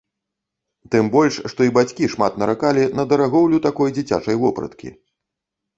[0.95, 4.89] Тым больш, што і бацькі шмат наракалі на дарагоўлю такой дзіцячай вопраткі.